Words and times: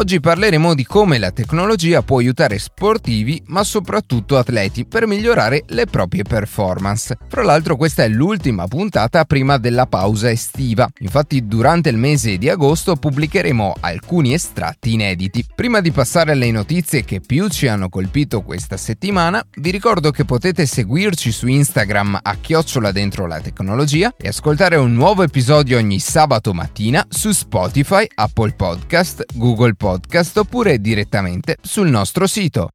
Oggi 0.00 0.18
parleremo 0.18 0.74
di 0.74 0.86
come 0.86 1.18
la 1.18 1.30
tecnologia 1.30 2.00
può 2.00 2.20
aiutare 2.20 2.58
sportivi, 2.58 3.42
ma 3.48 3.62
soprattutto 3.62 4.38
atleti, 4.38 4.86
per 4.86 5.06
migliorare 5.06 5.64
le 5.66 5.84
proprie 5.84 6.22
performance. 6.22 7.18
Fra 7.28 7.42
l'altro 7.42 7.76
questa 7.76 8.04
è 8.04 8.08
l'ultima 8.08 8.66
puntata 8.66 9.26
prima 9.26 9.58
della 9.58 9.84
pausa 9.84 10.30
estiva, 10.30 10.88
infatti 11.00 11.46
durante 11.46 11.90
il 11.90 11.98
mese 11.98 12.38
di 12.38 12.48
agosto 12.48 12.96
pubblicheremo 12.96 13.74
alcuni 13.80 14.32
estratti 14.32 14.94
inediti. 14.94 15.44
Prima 15.54 15.82
di 15.82 15.92
passare 15.92 16.32
alle 16.32 16.50
notizie 16.50 17.04
che 17.04 17.20
più 17.20 17.48
ci 17.48 17.68
hanno 17.68 17.90
colpito 17.90 18.40
questa 18.40 18.78
settimana, 18.78 19.44
vi 19.56 19.70
ricordo 19.70 20.10
che 20.12 20.24
potete 20.24 20.64
seguirci 20.64 21.30
su 21.30 21.46
Instagram 21.46 22.20
a 22.22 22.36
chiocciola 22.40 22.90
dentro 22.90 23.26
la 23.26 23.40
tecnologia 23.40 24.14
e 24.16 24.28
ascoltare 24.28 24.76
un 24.76 24.94
nuovo 24.94 25.24
episodio 25.24 25.76
ogni 25.76 25.98
sabato 25.98 26.54
mattina 26.54 27.06
su 27.06 27.32
Spotify, 27.32 28.06
Apple 28.14 28.52
Podcast, 28.52 29.26
Google 29.34 29.74
Podcast 29.74 29.88
podcast 29.90 30.36
oppure 30.36 30.80
direttamente 30.80 31.56
sul 31.60 31.88
nostro 31.88 32.28
sito. 32.28 32.70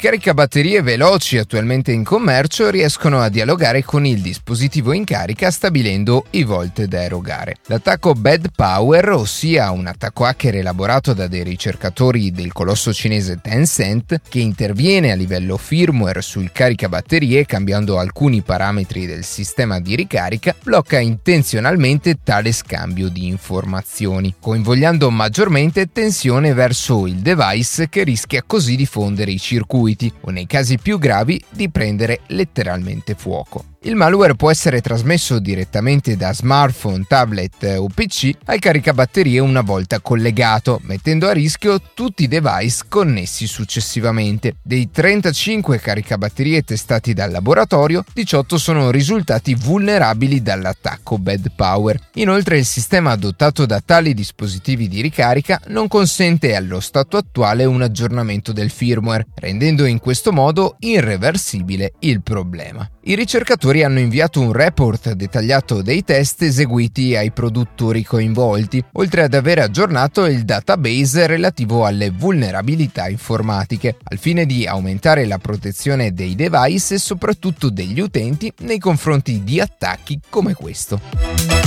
Caricabatterie 0.00 0.80
veloci 0.80 1.36
attualmente 1.36 1.92
in 1.92 2.04
commercio 2.04 2.70
riescono 2.70 3.20
a 3.20 3.28
dialogare 3.28 3.84
con 3.84 4.06
il 4.06 4.22
dispositivo 4.22 4.94
in 4.94 5.04
carica 5.04 5.50
stabilendo 5.50 6.24
i 6.30 6.42
volt 6.42 6.84
da 6.84 7.02
erogare. 7.02 7.56
L'attacco 7.66 8.14
Bad 8.14 8.48
Power, 8.56 9.10
ossia 9.10 9.70
un 9.70 9.86
attacco 9.86 10.24
hacker 10.24 10.56
elaborato 10.56 11.12
da 11.12 11.26
dei 11.26 11.44
ricercatori 11.44 12.32
del 12.32 12.50
colosso 12.50 12.94
cinese 12.94 13.40
Tencent, 13.42 14.22
che 14.26 14.38
interviene 14.38 15.12
a 15.12 15.16
livello 15.16 15.58
firmware 15.58 16.22
sul 16.22 16.50
caricabatterie 16.50 17.44
cambiando 17.44 17.98
alcuni 17.98 18.40
parametri 18.40 19.04
del 19.04 19.24
sistema 19.24 19.80
di 19.80 19.96
ricarica, 19.96 20.56
blocca 20.62 20.98
intenzionalmente 20.98 22.20
tale 22.24 22.52
scambio 22.52 23.10
di 23.10 23.26
informazioni, 23.26 24.34
coinvolgendo 24.40 25.10
maggiormente 25.10 25.92
tensione 25.92 26.54
verso 26.54 27.06
il 27.06 27.16
device 27.16 27.90
che 27.90 28.02
rischia 28.02 28.42
così 28.46 28.76
di 28.76 28.86
fondere 28.86 29.32
i 29.32 29.38
circuiti 29.38 29.88
circuiti 29.90 30.12
o 30.22 30.30
nei 30.30 30.46
casi 30.46 30.78
più 30.78 30.98
gravi 30.98 31.42
di 31.50 31.68
prendere 31.68 32.20
letteralmente 32.28 33.14
fuoco. 33.14 33.69
Il 33.82 33.94
malware 33.94 34.34
può 34.34 34.50
essere 34.50 34.82
trasmesso 34.82 35.38
direttamente 35.38 36.14
da 36.14 36.34
smartphone, 36.34 37.06
tablet 37.08 37.76
o 37.78 37.86
PC 37.86 38.30
al 38.44 38.58
caricabatterie 38.58 39.38
una 39.38 39.62
volta 39.62 40.00
collegato, 40.00 40.80
mettendo 40.82 41.26
a 41.26 41.32
rischio 41.32 41.80
tutti 41.94 42.24
i 42.24 42.28
device 42.28 42.82
connessi 42.90 43.46
successivamente. 43.46 44.56
Dei 44.62 44.90
35 44.90 45.78
caricabatterie 45.78 46.60
testati 46.60 47.14
dal 47.14 47.30
laboratorio, 47.30 48.04
18 48.12 48.58
sono 48.58 48.90
risultati 48.90 49.54
vulnerabili 49.54 50.42
dall'attacco 50.42 51.16
Bad 51.16 51.50
Power. 51.56 51.98
Inoltre 52.16 52.58
il 52.58 52.66
sistema 52.66 53.12
adottato 53.12 53.64
da 53.64 53.80
tali 53.80 54.12
dispositivi 54.12 54.88
di 54.88 55.00
ricarica 55.00 55.58
non 55.68 55.88
consente 55.88 56.54
allo 56.54 56.80
stato 56.80 57.16
attuale 57.16 57.64
un 57.64 57.80
aggiornamento 57.80 58.52
del 58.52 58.68
firmware, 58.68 59.28
rendendo 59.36 59.86
in 59.86 60.00
questo 60.00 60.32
modo 60.32 60.76
irreversibile 60.80 61.94
il 62.00 62.20
problema. 62.20 62.86
I 63.04 63.14
ricercatori 63.14 63.69
hanno 63.78 64.00
inviato 64.00 64.40
un 64.40 64.52
report 64.52 65.12
dettagliato 65.12 65.80
dei 65.80 66.02
test 66.02 66.42
eseguiti 66.42 67.14
ai 67.14 67.30
produttori 67.30 68.02
coinvolti, 68.02 68.84
oltre 68.94 69.22
ad 69.22 69.34
aver 69.34 69.60
aggiornato 69.60 70.26
il 70.26 70.44
database 70.44 71.28
relativo 71.28 71.86
alle 71.86 72.10
vulnerabilità 72.10 73.08
informatiche, 73.08 73.96
al 74.02 74.18
fine 74.18 74.44
di 74.44 74.66
aumentare 74.66 75.24
la 75.26 75.38
protezione 75.38 76.12
dei 76.12 76.34
device 76.34 76.94
e 76.94 76.98
soprattutto 76.98 77.70
degli 77.70 78.00
utenti 78.00 78.52
nei 78.62 78.78
confronti 78.78 79.44
di 79.44 79.60
attacchi 79.60 80.18
come 80.28 80.52
questo. 80.54 81.59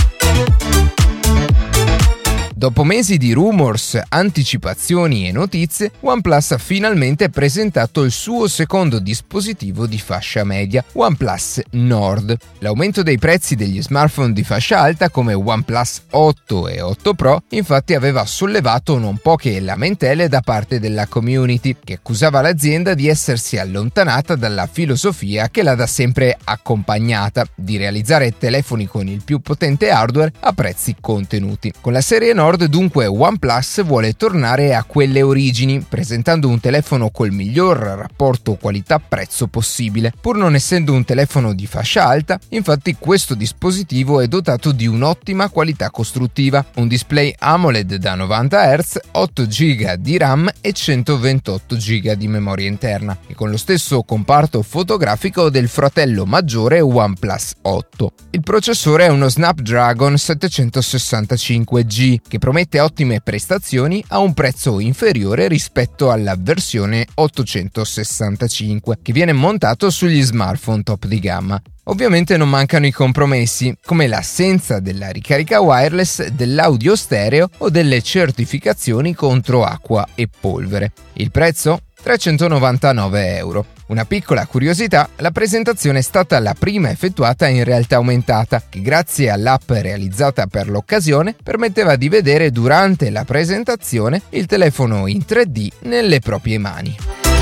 Dopo 2.64 2.86
mesi 2.86 3.18
di 3.18 3.34
rumors, 3.34 4.00
anticipazioni 4.08 5.28
e 5.28 5.34
notizie, 5.34 5.92
OnePlus 6.00 6.52
ha 6.52 6.58
finalmente 6.58 7.30
presentato 7.30 8.04
il 8.04 8.12
suo 8.12 8.48
secondo 8.48 9.00
dispositivo 9.00 9.86
di 9.86 10.00
fascia 10.00 10.46
media, 10.46 10.82
OnePlus 10.94 11.60
Nord. 11.72 12.38
L'aumento 12.60 13.04
dei 13.04 13.18
prezzi 13.18 13.56
degli 13.56 13.82
smartphone 13.82 14.32
di 14.32 14.46
fascia 14.46 14.80
alta 14.80 15.10
come 15.10 15.34
OnePlus 15.34 16.04
8 16.12 16.68
e 16.70 16.80
8 16.80 17.14
Pro 17.16 17.44
infatti 17.50 17.96
aveva 17.96 18.26
sollevato 18.26 18.98
non 18.98 19.18
poche 19.18 19.60
lamentele 19.60 20.30
da 20.30 20.40
parte 20.40 20.80
della 20.80 21.08
community, 21.08 21.76
che 21.84 21.96
accusava 21.96 22.40
l'azienda 22.40 22.94
di 22.94 23.10
essersi 23.10 23.58
allontanata 23.58 24.36
dalla 24.36 24.70
filosofia 24.72 25.50
che 25.50 25.64
l'ha 25.64 25.76
da 25.76 25.86
sempre 25.86 26.38
accompagnata, 26.42 27.46
di 27.56 27.76
realizzare 27.76 28.38
telefoni 28.38 28.88
con 28.88 29.10
il 29.10 29.22
più 29.22 29.42
potente 29.42 29.90
hardware 29.90 30.32
a 30.40 30.54
prezzi 30.54 30.96
contenuti. 31.02 31.74
Con 31.82 31.92
la 31.92 32.00
serie 32.00 32.32
Nord 32.32 32.52
Nord 32.54 32.66
dunque 32.66 33.08
OnePlus 33.08 33.84
vuole 33.84 34.14
tornare 34.14 34.76
a 34.76 34.84
quelle 34.84 35.24
origini, 35.24 35.82
presentando 35.82 36.48
un 36.48 36.60
telefono 36.60 37.10
col 37.10 37.32
miglior 37.32 37.78
rapporto 37.78 38.54
qualità-prezzo 38.54 39.48
possibile. 39.48 40.14
Pur 40.22 40.38
non 40.38 40.54
essendo 40.54 40.94
un 40.94 41.04
telefono 41.04 41.56
di 41.56 41.66
fascia 41.66 42.06
alta, 42.06 42.40
infatti 42.50 42.96
questo 43.00 43.34
dispositivo 43.34 44.22
è 44.22 44.28
dotato 44.28 44.72
di 44.72 44.86
un'ottima 44.86 45.50
qualità 45.50 45.90
costruttiva, 45.90 46.64
un 46.76 46.88
display 46.88 47.34
AMOLED 47.36 47.96
da 47.96 48.14
90 48.14 48.78
Hz, 48.78 49.00
8 49.14 49.46
GB 49.48 49.94
di 49.96 50.18
RAM 50.20 50.48
e 50.62 50.74
128 50.74 51.76
GB 51.76 52.12
di 52.12 52.28
memoria 52.28 52.68
interna, 52.68 53.18
e 53.26 53.34
con 53.34 53.50
lo 53.50 53.58
stesso 53.58 54.04
comparto 54.04 54.62
fotografico 54.62 55.50
del 55.50 55.68
fratello 55.68 56.28
maggiore 56.28 56.82
OnePlus 56.82 57.54
8. 57.64 58.12
Il 58.30 58.44
processore 58.44 59.06
è 59.06 59.10
uno 59.10 59.28
Snapdragon 59.28 60.14
765G 60.14 62.18
che 62.28 62.42
promette 62.44 62.82
ottime 62.82 63.22
prestazioni 63.22 64.04
a 64.10 64.20
un 64.20 64.34
prezzo 64.34 64.82
inferiore 64.82 65.48
rispetto 65.48 66.12
alla 66.12 66.36
versione 66.38 67.08
865 67.14 68.98
che 69.02 69.14
viene 69.14 69.32
montato 69.32 69.90
sugli 69.90 70.22
smartphone 70.22 70.84
top 70.84 71.06
di 71.06 71.20
gamma. 71.20 71.62
Ovviamente 71.86 72.36
non 72.36 72.50
mancano 72.50 72.86
i 72.86 72.92
compromessi, 72.92 73.74
come 73.86 74.08
l'assenza 74.08 74.82
della 74.82 75.08
ricarica 75.08 75.62
wireless, 75.62 76.28
dell'audio 76.28 76.98
stereo 76.98 77.50
o 77.60 77.70
delle 77.70 78.02
certificazioni 78.02 79.14
contro 79.14 79.64
acqua 79.64 80.06
e 80.14 80.28
polvere. 80.28 80.92
Il 81.14 81.32
prezzo? 81.32 81.80
399 82.04 83.38
euro. 83.38 83.66
Una 83.88 84.04
piccola 84.06 84.46
curiosità, 84.46 85.10
la 85.18 85.32
presentazione 85.32 86.00
è 86.00 86.02
stata 86.02 86.38
la 86.40 86.54
prima 86.58 86.90
effettuata 86.90 87.48
in 87.48 87.64
realtà 87.64 87.96
aumentata, 87.96 88.62
che 88.68 88.82
grazie 88.82 89.30
all'app 89.30 89.72
realizzata 89.72 90.48
per 90.48 90.70
l'occasione 90.70 91.36
permetteva 91.42 91.96
di 91.96 92.10
vedere 92.10 92.52
durante 92.52 93.10
la 93.10 93.24
presentazione 93.24 94.22
il 94.30 94.46
telefono 94.46 95.08
in 95.08 95.24
3D 95.26 95.70
nelle 95.82 96.20
proprie 96.20 96.58
mani. 96.58 97.33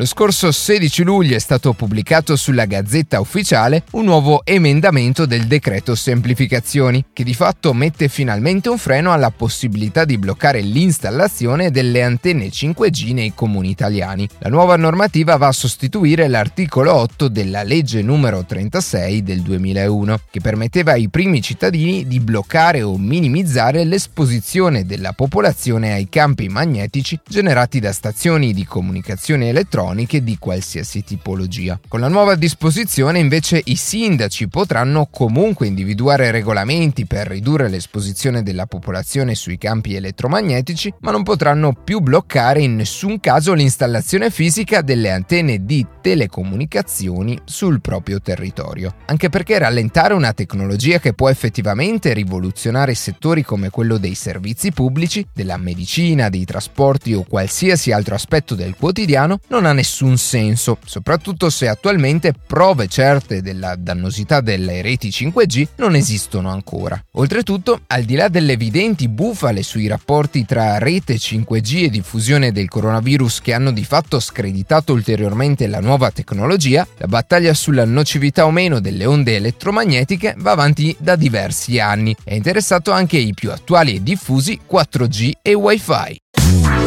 Lo 0.00 0.06
scorso 0.06 0.50
16 0.50 1.02
luglio 1.02 1.36
è 1.36 1.38
stato 1.38 1.74
pubblicato 1.74 2.34
sulla 2.34 2.64
Gazzetta 2.64 3.20
Ufficiale 3.20 3.82
un 3.90 4.06
nuovo 4.06 4.40
emendamento 4.46 5.26
del 5.26 5.44
decreto 5.44 5.94
semplificazioni, 5.94 7.04
che 7.12 7.22
di 7.22 7.34
fatto 7.34 7.74
mette 7.74 8.08
finalmente 8.08 8.70
un 8.70 8.78
freno 8.78 9.12
alla 9.12 9.28
possibilità 9.28 10.06
di 10.06 10.16
bloccare 10.16 10.62
l'installazione 10.62 11.70
delle 11.70 12.02
antenne 12.02 12.46
5G 12.46 13.12
nei 13.12 13.34
comuni 13.34 13.68
italiani. 13.68 14.26
La 14.38 14.48
nuova 14.48 14.76
normativa 14.76 15.36
va 15.36 15.48
a 15.48 15.52
sostituire 15.52 16.28
l'articolo 16.28 16.94
8 16.94 17.28
della 17.28 17.62
legge 17.62 18.00
numero 18.00 18.42
36 18.46 19.22
del 19.22 19.42
2001, 19.42 20.18
che 20.30 20.40
permetteva 20.40 20.92
ai 20.92 21.10
primi 21.10 21.42
cittadini 21.42 22.06
di 22.06 22.20
bloccare 22.20 22.80
o 22.80 22.96
minimizzare 22.96 23.84
l'esposizione 23.84 24.86
della 24.86 25.12
popolazione 25.12 25.92
ai 25.92 26.08
campi 26.08 26.48
magnetici 26.48 27.20
generati 27.28 27.80
da 27.80 27.92
stazioni 27.92 28.54
di 28.54 28.64
comunicazione 28.64 29.50
elettronica 29.50 29.88
elettroniche 29.90 30.22
di 30.22 30.36
qualsiasi 30.38 31.02
tipologia. 31.04 31.78
Con 31.88 32.00
la 32.00 32.08
nuova 32.08 32.34
disposizione 32.34 33.18
invece 33.18 33.60
i 33.64 33.76
sindaci 33.76 34.48
potranno 34.48 35.08
comunque 35.10 35.66
individuare 35.66 36.30
regolamenti 36.30 37.06
per 37.06 37.26
ridurre 37.26 37.68
l'esposizione 37.68 38.42
della 38.42 38.66
popolazione 38.66 39.34
sui 39.34 39.58
campi 39.58 39.94
elettromagnetici, 39.94 40.92
ma 41.00 41.10
non 41.10 41.22
potranno 41.22 41.72
più 41.72 42.00
bloccare 42.00 42.62
in 42.62 42.76
nessun 42.76 43.20
caso 43.20 43.52
l'installazione 43.52 44.30
fisica 44.30 44.80
delle 44.82 45.10
antenne 45.10 45.64
di 45.64 45.86
telecomunicazioni 46.00 47.38
sul 47.44 47.80
proprio 47.80 48.20
territorio. 48.20 48.94
Anche 49.06 49.28
perché 49.28 49.58
rallentare 49.58 50.14
una 50.14 50.32
tecnologia 50.32 50.98
che 50.98 51.12
può 51.12 51.28
effettivamente 51.28 52.12
rivoluzionare 52.12 52.94
settori 52.94 53.42
come 53.42 53.70
quello 53.70 53.98
dei 53.98 54.14
servizi 54.14 54.72
pubblici, 54.72 55.26
della 55.32 55.56
medicina, 55.56 56.28
dei 56.28 56.44
trasporti 56.44 57.12
o 57.12 57.24
qualsiasi 57.28 57.92
altro 57.92 58.14
aspetto 58.14 58.54
del 58.54 58.76
quotidiano 58.76 59.40
non 59.48 59.66
ha 59.66 59.72
nessun 59.80 60.18
senso, 60.18 60.76
soprattutto 60.84 61.48
se 61.48 61.66
attualmente 61.66 62.34
prove 62.46 62.86
certe 62.86 63.40
della 63.40 63.76
dannosità 63.76 64.42
delle 64.42 64.82
reti 64.82 65.08
5G 65.08 65.68
non 65.76 65.94
esistono 65.94 66.50
ancora. 66.50 67.02
Oltretutto, 67.12 67.80
al 67.86 68.04
di 68.04 68.14
là 68.14 68.28
delle 68.28 68.52
evidenti 68.52 69.08
bufale 69.08 69.62
sui 69.62 69.86
rapporti 69.86 70.44
tra 70.44 70.76
rete 70.76 71.14
5G 71.14 71.84
e 71.84 71.88
diffusione 71.88 72.52
del 72.52 72.68
coronavirus 72.68 73.40
che 73.40 73.54
hanno 73.54 73.72
di 73.72 73.84
fatto 73.84 74.20
screditato 74.20 74.92
ulteriormente 74.92 75.66
la 75.66 75.80
nuova 75.80 76.10
tecnologia, 76.10 76.86
la 76.98 77.06
battaglia 77.06 77.54
sulla 77.54 77.86
nocività 77.86 78.44
o 78.44 78.50
meno 78.50 78.80
delle 78.80 79.06
onde 79.06 79.36
elettromagnetiche 79.36 80.34
va 80.36 80.50
avanti 80.50 80.94
da 80.98 81.16
diversi 81.16 81.78
anni 81.78 82.14
e 82.22 82.34
ha 82.34 82.36
interessato 82.36 82.92
anche 82.92 83.16
i 83.16 83.32
più 83.32 83.50
attuali 83.50 83.96
e 83.96 84.02
diffusi 84.02 84.60
4G 84.70 85.30
e 85.40 85.54
Wi-Fi. 85.54 86.79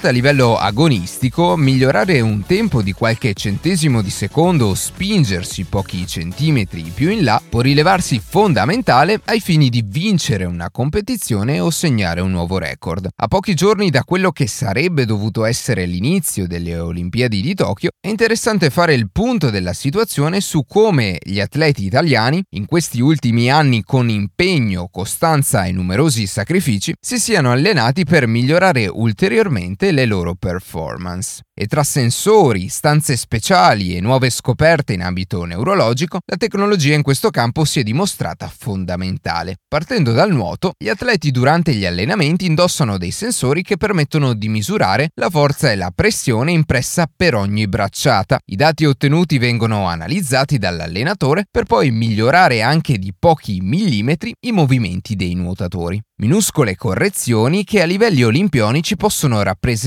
Sport 0.00 0.04
a 0.06 0.10
livello 0.10 0.56
agonistico, 0.56 1.56
migliorare 1.56 2.20
un 2.20 2.44
tempo 2.46 2.82
di 2.82 2.92
qualche 2.92 3.34
centesimo 3.34 4.00
di 4.02 4.10
secondo 4.10 4.68
o 4.68 4.74
spingersi 4.74 5.64
pochi 5.64 6.06
centimetri 6.06 6.90
più 6.94 7.10
in 7.10 7.22
là 7.22 7.40
può 7.46 7.60
rilevarsi 7.60 8.20
fondamentale 8.24 9.20
ai 9.26 9.40
fini 9.40 9.68
di 9.68 9.84
vincere 9.86 10.44
una 10.44 10.70
competizione 10.70 11.60
o 11.60 11.70
segnare 11.70 12.20
un 12.20 12.30
nuovo 12.30 12.58
record. 12.58 13.08
A 13.14 13.28
pochi 13.28 13.54
giorni 13.54 13.90
da 13.90 14.04
quello 14.04 14.32
che 14.32 14.46
sarebbe 14.46 15.04
dovuto 15.04 15.44
essere 15.44 15.84
l'inizio 15.84 16.46
delle 16.46 16.78
Olimpiadi 16.78 17.40
di 17.42 17.54
Tokyo, 17.54 17.90
è 18.00 18.08
interessante 18.08 18.70
fare 18.70 18.94
il 18.94 19.10
punto 19.10 19.50
della 19.50 19.74
situazione 19.74 20.40
su 20.40 20.64
come 20.66 21.18
gli 21.22 21.40
atleti 21.40 21.84
italiani, 21.84 22.42
in 22.50 22.66
questi 22.66 23.00
ultimi 23.00 23.50
anni 23.50 23.82
con 23.82 24.08
impegno, 24.08 24.88
costanza 24.90 25.64
e 25.64 25.72
numerosi 25.72 26.26
sacrifici, 26.26 26.94
si 26.98 27.18
siano 27.18 27.50
allenati 27.50 28.04
per 28.04 28.26
migliorare 28.26 28.86
ulteriormente 28.86 29.89
effettivamente 29.90 29.92
le 29.92 30.06
loro 30.06 30.34
performance. 30.34 31.42
E 31.54 31.66
tra 31.66 31.82
sensori, 31.82 32.68
stanze 32.68 33.16
speciali 33.16 33.94
e 33.94 34.00
nuove 34.00 34.30
scoperte 34.30 34.94
in 34.94 35.02
ambito 35.02 35.44
neurologico, 35.44 36.20
la 36.24 36.36
tecnologia 36.36 36.94
in 36.94 37.02
questo 37.02 37.28
campo 37.30 37.64
si 37.64 37.80
è 37.80 37.82
dimostrata 37.82 38.48
fondamentale. 38.48 39.56
Partendo 39.68 40.12
dal 40.12 40.32
nuoto, 40.32 40.72
gli 40.78 40.88
atleti 40.88 41.30
durante 41.30 41.74
gli 41.74 41.84
allenamenti 41.84 42.46
indossano 42.46 42.96
dei 42.96 43.10
sensori 43.10 43.62
che 43.62 43.76
permettono 43.76 44.32
di 44.32 44.48
misurare 44.48 45.10
la 45.16 45.28
forza 45.28 45.70
e 45.70 45.76
la 45.76 45.92
pressione 45.94 46.52
impressa 46.52 47.06
per 47.14 47.34
ogni 47.34 47.68
bracciata. 47.68 48.38
I 48.46 48.56
dati 48.56 48.86
ottenuti 48.86 49.36
vengono 49.36 49.86
analizzati 49.86 50.56
dall'allenatore 50.56 51.44
per 51.50 51.64
poi 51.64 51.90
migliorare 51.90 52.62
anche 52.62 52.96
di 52.96 53.12
pochi 53.16 53.60
millimetri 53.60 54.32
i 54.46 54.52
movimenti 54.52 55.14
dei 55.14 55.34
nuotatori 55.34 56.00
minuscole 56.20 56.76
correzioni 56.76 57.64
che 57.64 57.80
a 57.80 57.86
livelli 57.86 58.22
olimpionici 58.22 58.96
possono 58.96 59.42
rappresentare 59.42 59.79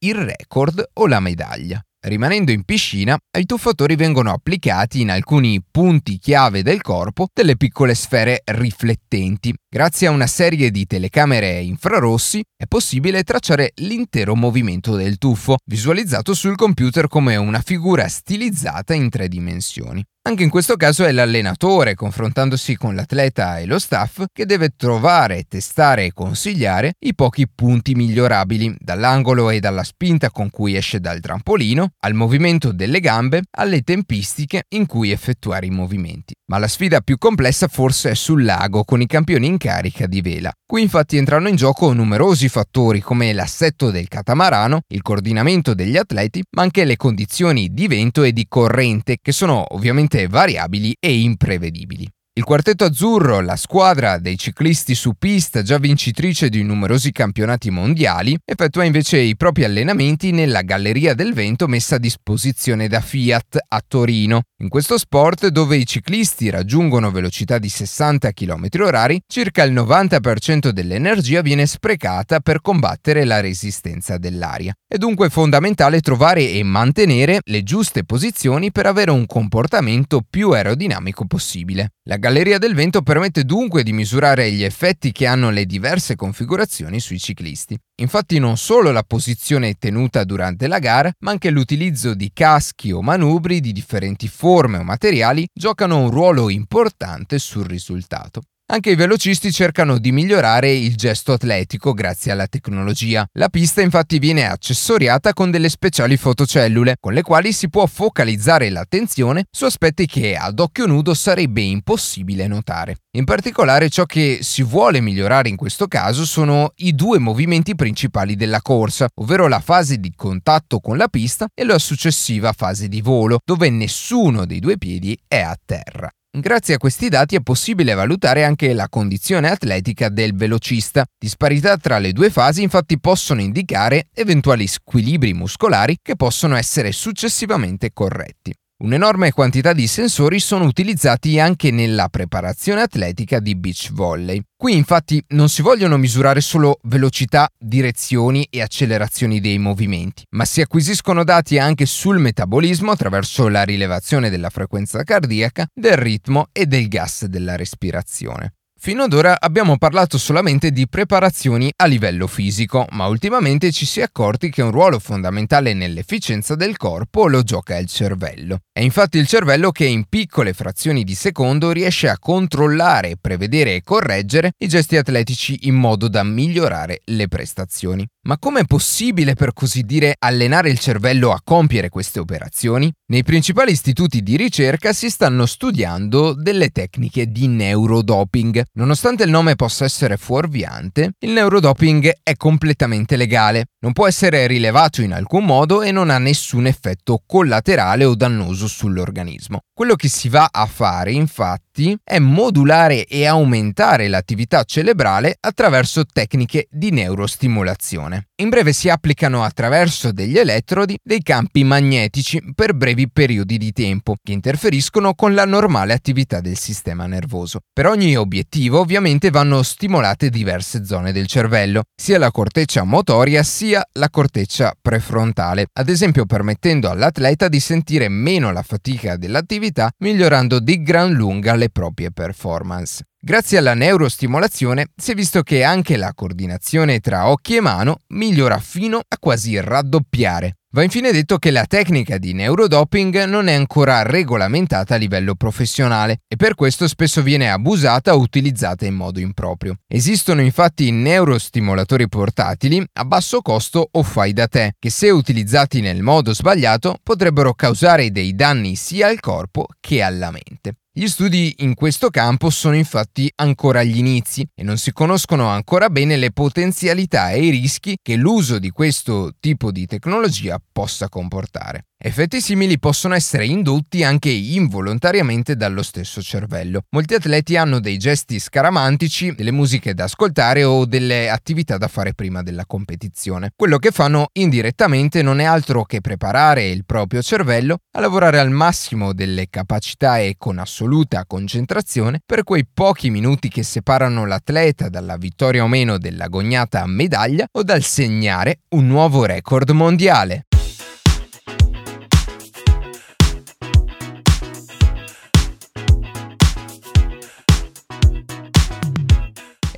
il 0.00 0.14
record 0.14 0.90
o 0.94 1.06
la 1.06 1.20
medaglia. 1.20 1.82
Rimanendo 2.02 2.50
in 2.50 2.64
piscina, 2.64 3.18
ai 3.30 3.44
tuffatori 3.44 3.94
vengono 3.94 4.32
applicati 4.32 5.02
in 5.02 5.10
alcuni 5.10 5.62
punti 5.70 6.18
chiave 6.18 6.62
del 6.62 6.80
corpo 6.80 7.26
delle 7.32 7.56
piccole 7.56 7.94
sfere 7.94 8.40
riflettenti. 8.44 9.54
Grazie 9.72 10.08
a 10.08 10.10
una 10.10 10.26
serie 10.26 10.72
di 10.72 10.84
telecamere 10.84 11.60
infrarossi 11.60 12.42
è 12.56 12.64
possibile 12.66 13.22
tracciare 13.22 13.70
l'intero 13.76 14.34
movimento 14.34 14.96
del 14.96 15.16
tuffo, 15.16 15.58
visualizzato 15.64 16.34
sul 16.34 16.56
computer 16.56 17.06
come 17.06 17.36
una 17.36 17.60
figura 17.60 18.08
stilizzata 18.08 18.94
in 18.94 19.08
tre 19.10 19.28
dimensioni. 19.28 20.04
Anche 20.22 20.42
in 20.42 20.50
questo 20.50 20.76
caso 20.76 21.04
è 21.04 21.12
l'allenatore, 21.12 21.94
confrontandosi 21.94 22.76
con 22.76 22.94
l'atleta 22.94 23.58
e 23.58 23.64
lo 23.64 23.78
staff, 23.78 24.24
che 24.30 24.44
deve 24.44 24.74
trovare, 24.76 25.44
testare 25.48 26.04
e 26.04 26.12
consigliare 26.12 26.92
i 27.06 27.14
pochi 27.14 27.48
punti 27.48 27.94
migliorabili, 27.94 28.76
dall'angolo 28.78 29.48
e 29.48 29.60
dalla 29.60 29.82
spinta 29.82 30.30
con 30.30 30.50
cui 30.50 30.76
esce 30.76 31.00
dal 31.00 31.20
trampolino, 31.20 31.92
al 32.00 32.12
movimento 32.12 32.70
delle 32.70 33.00
gambe, 33.00 33.44
alle 33.52 33.80
tempistiche 33.80 34.64
in 34.74 34.84
cui 34.84 35.10
effettuare 35.10 35.64
i 35.64 35.70
movimenti. 35.70 36.34
Ma 36.50 36.58
la 36.58 36.68
sfida 36.68 37.00
più 37.00 37.16
complessa 37.16 37.66
forse 37.66 38.10
è 38.10 38.14
sul 38.14 38.44
lago, 38.44 38.84
con 38.84 39.00
i 39.00 39.06
campioni 39.06 39.46
in 39.46 39.56
carica 39.60 40.06
di 40.06 40.22
vela. 40.22 40.50
Qui 40.66 40.80
infatti 40.80 41.18
entrano 41.18 41.48
in 41.48 41.56
gioco 41.56 41.92
numerosi 41.92 42.48
fattori 42.48 43.00
come 43.00 43.34
l'assetto 43.34 43.90
del 43.90 44.08
catamarano, 44.08 44.80
il 44.88 45.02
coordinamento 45.02 45.74
degli 45.74 45.98
atleti, 45.98 46.42
ma 46.56 46.62
anche 46.62 46.86
le 46.86 46.96
condizioni 46.96 47.68
di 47.70 47.86
vento 47.86 48.22
e 48.22 48.32
di 48.32 48.46
corrente, 48.48 49.18
che 49.20 49.32
sono 49.32 49.62
ovviamente 49.74 50.26
variabili 50.28 50.96
e 50.98 51.20
imprevedibili. 51.20 52.08
Il 52.32 52.44
quartetto 52.44 52.84
azzurro, 52.84 53.40
la 53.40 53.56
squadra 53.56 54.16
dei 54.18 54.38
ciclisti 54.38 54.94
su 54.94 55.12
pista 55.18 55.62
già 55.62 55.76
vincitrice 55.76 56.48
di 56.48 56.62
numerosi 56.62 57.12
campionati 57.12 57.70
mondiali, 57.70 58.38
effettua 58.44 58.84
invece 58.84 59.18
i 59.18 59.36
propri 59.36 59.64
allenamenti 59.64 60.30
nella 60.30 60.62
Galleria 60.62 61.12
del 61.12 61.34
Vento 61.34 61.66
messa 61.66 61.96
a 61.96 61.98
disposizione 61.98 62.88
da 62.88 63.00
Fiat 63.00 63.58
a 63.68 63.82
Torino. 63.86 64.40
In 64.62 64.68
questo 64.68 64.98
sport, 64.98 65.46
dove 65.46 65.78
i 65.78 65.86
ciclisti 65.86 66.50
raggiungono 66.50 67.10
velocità 67.10 67.58
di 67.58 67.70
60 67.70 68.30
km/h, 68.32 69.16
circa 69.26 69.62
il 69.62 69.72
90% 69.72 70.68
dell'energia 70.68 71.40
viene 71.40 71.64
sprecata 71.64 72.40
per 72.40 72.60
combattere 72.60 73.24
la 73.24 73.40
resistenza 73.40 74.18
dell'aria. 74.18 74.74
È 74.86 74.98
dunque 74.98 75.30
fondamentale 75.30 76.02
trovare 76.02 76.50
e 76.50 76.62
mantenere 76.62 77.40
le 77.42 77.62
giuste 77.62 78.04
posizioni 78.04 78.70
per 78.70 78.84
avere 78.84 79.10
un 79.10 79.24
comportamento 79.24 80.20
più 80.28 80.50
aerodinamico 80.50 81.24
possibile. 81.24 81.92
La 82.06 82.18
Galleria 82.18 82.58
del 82.58 82.74
Vento 82.74 83.00
permette 83.00 83.44
dunque 83.44 83.82
di 83.82 83.94
misurare 83.94 84.52
gli 84.52 84.62
effetti 84.62 85.10
che 85.10 85.26
hanno 85.26 85.48
le 85.48 85.64
diverse 85.64 86.16
configurazioni 86.16 87.00
sui 87.00 87.18
ciclisti. 87.18 87.78
Infatti 88.00 88.38
non 88.38 88.56
solo 88.56 88.92
la 88.92 89.02
posizione 89.02 89.74
tenuta 89.74 90.24
durante 90.24 90.66
la 90.68 90.78
gara, 90.78 91.12
ma 91.18 91.32
anche 91.32 91.50
l'utilizzo 91.50 92.14
di 92.14 92.30
caschi 92.32 92.92
o 92.92 93.02
manubri 93.02 93.60
di 93.60 93.72
differenti 93.72 94.26
forme 94.26 94.78
o 94.78 94.82
materiali 94.82 95.46
giocano 95.52 95.98
un 95.98 96.10
ruolo 96.10 96.48
importante 96.48 97.38
sul 97.38 97.66
risultato. 97.66 98.40
Anche 98.72 98.90
i 98.90 98.94
velocisti 98.94 99.50
cercano 99.50 99.98
di 99.98 100.12
migliorare 100.12 100.70
il 100.70 100.94
gesto 100.94 101.32
atletico 101.32 101.92
grazie 101.92 102.30
alla 102.30 102.46
tecnologia. 102.46 103.26
La 103.32 103.48
pista 103.48 103.80
infatti 103.80 104.20
viene 104.20 104.48
accessoriata 104.48 105.32
con 105.32 105.50
delle 105.50 105.68
speciali 105.68 106.16
fotocellule, 106.16 106.94
con 107.00 107.12
le 107.12 107.22
quali 107.22 107.52
si 107.52 107.68
può 107.68 107.84
focalizzare 107.86 108.70
l'attenzione 108.70 109.46
su 109.50 109.64
aspetti 109.64 110.06
che 110.06 110.36
ad 110.36 110.60
occhio 110.60 110.86
nudo 110.86 111.14
sarebbe 111.14 111.62
impossibile 111.62 112.46
notare. 112.46 112.98
In 113.16 113.24
particolare 113.24 113.88
ciò 113.88 114.04
che 114.04 114.38
si 114.42 114.62
vuole 114.62 115.00
migliorare 115.00 115.48
in 115.48 115.56
questo 115.56 115.88
caso 115.88 116.24
sono 116.24 116.70
i 116.76 116.94
due 116.94 117.18
movimenti 117.18 117.74
principali 117.74 118.36
della 118.36 118.62
corsa, 118.62 119.08
ovvero 119.16 119.48
la 119.48 119.58
fase 119.58 119.96
di 119.98 120.12
contatto 120.14 120.78
con 120.78 120.96
la 120.96 121.08
pista 121.08 121.48
e 121.52 121.64
la 121.64 121.78
successiva 121.80 122.52
fase 122.52 122.86
di 122.86 123.00
volo, 123.00 123.40
dove 123.44 123.68
nessuno 123.68 124.46
dei 124.46 124.60
due 124.60 124.78
piedi 124.78 125.18
è 125.26 125.40
a 125.40 125.58
terra. 125.64 126.08
Grazie 126.32 126.74
a 126.74 126.78
questi 126.78 127.08
dati 127.08 127.34
è 127.34 127.40
possibile 127.40 127.92
valutare 127.92 128.44
anche 128.44 128.72
la 128.72 128.88
condizione 128.88 129.50
atletica 129.50 130.08
del 130.08 130.32
velocista. 130.32 131.04
Disparità 131.18 131.76
tra 131.76 131.98
le 131.98 132.12
due 132.12 132.30
fasi 132.30 132.62
infatti 132.62 133.00
possono 133.00 133.40
indicare 133.40 134.06
eventuali 134.14 134.68
squilibri 134.68 135.34
muscolari 135.34 135.98
che 136.00 136.14
possono 136.14 136.54
essere 136.54 136.92
successivamente 136.92 137.90
corretti. 137.92 138.54
Un'enorme 138.80 139.32
quantità 139.32 139.74
di 139.74 139.86
sensori 139.86 140.40
sono 140.40 140.64
utilizzati 140.64 141.38
anche 141.38 141.70
nella 141.70 142.08
preparazione 142.08 142.80
atletica 142.80 143.38
di 143.38 143.54
beach 143.54 143.92
volley. 143.92 144.40
Qui 144.56 144.74
infatti 144.74 145.22
non 145.28 145.50
si 145.50 145.60
vogliono 145.60 145.98
misurare 145.98 146.40
solo 146.40 146.78
velocità, 146.84 147.50
direzioni 147.58 148.46
e 148.48 148.62
accelerazioni 148.62 149.38
dei 149.38 149.58
movimenti, 149.58 150.24
ma 150.30 150.46
si 150.46 150.62
acquisiscono 150.62 151.24
dati 151.24 151.58
anche 151.58 151.84
sul 151.84 152.20
metabolismo 152.20 152.90
attraverso 152.90 153.48
la 153.48 153.64
rilevazione 153.64 154.30
della 154.30 154.48
frequenza 154.48 155.02
cardiaca, 155.02 155.66
del 155.74 155.98
ritmo 155.98 156.46
e 156.50 156.64
del 156.64 156.88
gas 156.88 157.26
della 157.26 157.56
respirazione. 157.56 158.54
Fino 158.82 159.02
ad 159.02 159.12
ora 159.12 159.38
abbiamo 159.38 159.76
parlato 159.76 160.16
solamente 160.16 160.70
di 160.70 160.88
preparazioni 160.88 161.70
a 161.76 161.84
livello 161.84 162.26
fisico, 162.26 162.86
ma 162.92 163.08
ultimamente 163.08 163.72
ci 163.72 163.84
si 163.84 164.00
è 164.00 164.04
accorti 164.04 164.48
che 164.48 164.62
un 164.62 164.70
ruolo 164.70 164.98
fondamentale 164.98 165.74
nell'efficienza 165.74 166.54
del 166.54 166.78
corpo 166.78 167.28
lo 167.28 167.42
gioca 167.42 167.76
il 167.76 167.88
cervello. 167.88 168.60
È 168.72 168.80
infatti 168.80 169.18
il 169.18 169.26
cervello 169.26 169.70
che 169.70 169.84
in 169.84 170.06
piccole 170.08 170.54
frazioni 170.54 171.04
di 171.04 171.14
secondo 171.14 171.72
riesce 171.72 172.08
a 172.08 172.18
controllare, 172.18 173.18
prevedere 173.20 173.74
e 173.74 173.82
correggere 173.82 174.52
i 174.56 174.66
gesti 174.66 174.96
atletici 174.96 175.68
in 175.68 175.74
modo 175.74 176.08
da 176.08 176.22
migliorare 176.22 177.02
le 177.04 177.28
prestazioni. 177.28 178.06
Ma 178.22 178.36
com'è 178.38 178.66
possibile 178.66 179.32
per 179.32 179.54
così 179.54 179.82
dire 179.82 180.14
allenare 180.18 180.68
il 180.68 180.78
cervello 180.78 181.32
a 181.32 181.40
compiere 181.42 181.88
queste 181.88 182.20
operazioni? 182.20 182.92
Nei 183.06 183.22
principali 183.22 183.72
istituti 183.72 184.22
di 184.22 184.36
ricerca 184.36 184.92
si 184.92 185.08
stanno 185.08 185.46
studiando 185.46 186.34
delle 186.34 186.68
tecniche 186.68 187.28
di 187.30 187.46
neurodoping. 187.46 188.62
Nonostante 188.74 189.24
il 189.24 189.30
nome 189.30 189.56
possa 189.56 189.86
essere 189.86 190.18
fuorviante, 190.18 191.12
il 191.20 191.30
neurodoping 191.30 192.18
è 192.22 192.36
completamente 192.36 193.16
legale. 193.16 193.68
Non 193.82 193.94
può 193.94 194.06
essere 194.06 194.46
rilevato 194.46 195.00
in 195.00 195.14
alcun 195.14 195.46
modo 195.46 195.80
e 195.80 195.90
non 195.90 196.10
ha 196.10 196.18
nessun 196.18 196.66
effetto 196.66 197.22
collaterale 197.26 198.04
o 198.04 198.14
dannoso 198.14 198.68
sull'organismo. 198.68 199.60
Quello 199.72 199.94
che 199.94 200.08
si 200.08 200.28
va 200.28 200.50
a 200.52 200.66
fare, 200.66 201.12
infatti, 201.12 201.96
è 202.04 202.18
modulare 202.18 203.06
e 203.06 203.24
aumentare 203.24 204.08
l'attività 204.08 204.64
cerebrale 204.64 205.34
attraverso 205.40 206.04
tecniche 206.04 206.66
di 206.70 206.90
neurostimolazione. 206.90 208.26
In 208.40 208.48
breve 208.48 208.72
si 208.72 208.88
applicano 208.88 209.42
attraverso 209.42 210.12
degli 210.12 210.38
elettrodi 210.38 210.98
dei 211.02 211.20
campi 211.20 211.62
magnetici 211.62 212.42
per 212.54 212.74
brevi 212.74 213.10
periodi 213.10 213.58
di 213.58 213.70
tempo 213.70 214.16
che 214.22 214.32
interferiscono 214.32 215.14
con 215.14 215.34
la 215.34 215.44
normale 215.44 215.92
attività 215.92 216.40
del 216.40 216.56
sistema 216.56 217.04
nervoso. 217.04 217.60
Per 217.70 217.86
ogni 217.86 218.16
obiettivo 218.16 218.80
ovviamente 218.80 219.28
vanno 219.28 219.62
stimolate 219.62 220.30
diverse 220.30 220.86
zone 220.86 221.12
del 221.12 221.26
cervello, 221.26 221.82
sia 221.94 222.18
la 222.18 222.30
corteccia 222.30 222.82
motoria 222.82 223.42
sia 223.42 223.86
la 223.92 224.08
corteccia 224.08 224.74
prefrontale, 224.80 225.66
ad 225.74 225.90
esempio 225.90 226.24
permettendo 226.24 226.88
all'atleta 226.88 227.46
di 227.46 227.60
sentire 227.60 228.08
meno 228.08 228.52
la 228.52 228.62
fatica 228.62 229.16
dell'attività 229.16 229.48
attività, 229.60 229.90
migliorando 229.98 230.60
di 230.60 230.82
gran 230.82 231.12
lunga 231.12 231.54
le 231.54 231.68
proprie 231.68 232.10
performance. 232.10 233.04
Grazie 233.22 233.58
alla 233.58 233.74
neurostimolazione 233.74 234.86
si 234.96 235.10
è 235.12 235.14
visto 235.14 235.42
che 235.42 235.62
anche 235.62 235.98
la 235.98 236.14
coordinazione 236.14 237.00
tra 237.00 237.28
occhi 237.28 237.56
e 237.56 237.60
mano 237.60 237.98
migliora 238.14 238.58
fino 238.58 238.96
a 239.06 239.18
quasi 239.18 239.60
raddoppiare. 239.60 240.60
Va 240.72 240.82
infine 240.84 241.12
detto 241.12 241.36
che 241.36 241.50
la 241.50 241.66
tecnica 241.66 242.16
di 242.16 242.32
neurodoping 242.32 243.24
non 243.24 243.48
è 243.48 243.52
ancora 243.52 244.00
regolamentata 244.00 244.94
a 244.94 244.96
livello 244.96 245.34
professionale 245.34 246.20
e 246.26 246.36
per 246.36 246.54
questo 246.54 246.88
spesso 246.88 247.22
viene 247.22 247.50
abusata 247.50 248.14
o 248.14 248.20
utilizzata 248.20 248.86
in 248.86 248.94
modo 248.94 249.20
improprio. 249.20 249.74
Esistono 249.86 250.40
infatti 250.40 250.90
neurostimolatori 250.90 252.08
portatili 252.08 252.82
a 252.94 253.04
basso 253.04 253.42
costo 253.42 253.86
o 253.90 254.02
fai 254.02 254.32
da 254.32 254.48
te, 254.48 254.76
che 254.78 254.88
se 254.88 255.10
utilizzati 255.10 255.82
nel 255.82 256.00
modo 256.00 256.32
sbagliato 256.32 256.96
potrebbero 257.02 257.52
causare 257.52 258.10
dei 258.10 258.34
danni 258.34 258.76
sia 258.76 259.08
al 259.08 259.20
corpo 259.20 259.66
che 259.78 260.00
alla 260.00 260.30
mente. 260.30 260.76
Gli 261.00 261.08
studi 261.08 261.54
in 261.60 261.72
questo 261.72 262.10
campo 262.10 262.50
sono 262.50 262.76
infatti 262.76 263.32
ancora 263.36 263.80
agli 263.80 263.96
inizi 263.96 264.46
e 264.54 264.62
non 264.62 264.76
si 264.76 264.92
conoscono 264.92 265.48
ancora 265.48 265.88
bene 265.88 266.18
le 266.18 266.30
potenzialità 266.30 267.30
e 267.30 267.42
i 267.42 267.48
rischi 267.48 267.96
che 268.02 268.16
l'uso 268.16 268.58
di 268.58 268.68
questo 268.68 269.32
tipo 269.40 269.72
di 269.72 269.86
tecnologia 269.86 270.60
possa 270.70 271.08
comportare. 271.08 271.86
Effetti 272.02 272.40
simili 272.40 272.78
possono 272.78 273.14
essere 273.14 273.44
indotti 273.44 274.02
anche 274.04 274.30
involontariamente 274.30 275.54
dallo 275.54 275.82
stesso 275.82 276.22
cervello. 276.22 276.84
Molti 276.92 277.12
atleti 277.12 277.58
hanno 277.58 277.78
dei 277.78 277.98
gesti 277.98 278.38
scaramantici, 278.38 279.34
delle 279.34 279.50
musiche 279.50 279.92
da 279.92 280.04
ascoltare 280.04 280.64
o 280.64 280.86
delle 280.86 281.28
attività 281.28 281.76
da 281.76 281.88
fare 281.88 282.14
prima 282.14 282.42
della 282.42 282.64
competizione. 282.64 283.50
Quello 283.54 283.76
che 283.76 283.90
fanno 283.90 284.28
indirettamente 284.32 285.20
non 285.20 285.40
è 285.40 285.44
altro 285.44 285.84
che 285.84 286.00
preparare 286.00 286.70
il 286.70 286.86
proprio 286.86 287.20
cervello 287.20 287.80
a 287.90 288.00
lavorare 288.00 288.38
al 288.38 288.50
massimo 288.50 289.12
delle 289.12 289.48
capacità 289.50 290.20
e 290.20 290.36
con 290.38 290.58
assoluta 290.58 291.26
concentrazione 291.26 292.20
per 292.24 292.44
quei 292.44 292.66
pochi 292.66 293.10
minuti 293.10 293.50
che 293.50 293.62
separano 293.62 294.24
l'atleta 294.24 294.88
dalla 294.88 295.18
vittoria 295.18 295.64
o 295.64 295.68
meno 295.68 295.98
dell'agognata 295.98 296.86
medaglia 296.86 297.46
o 297.52 297.62
dal 297.62 297.82
segnare 297.82 298.60
un 298.70 298.86
nuovo 298.86 299.26
record 299.26 299.68
mondiale. 299.68 300.46